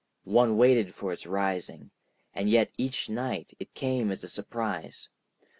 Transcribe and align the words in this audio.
One 0.25 0.57
waited 0.57 0.95
for 0.95 1.13
its 1.13 1.27
rising, 1.27 1.91
and 2.33 2.49
yet 2.49 2.71
each 2.75 3.07
night 3.07 3.53
it 3.59 3.75
came 3.75 4.11
as 4.11 4.23
a 4.23 4.27
surprise. 4.27 5.09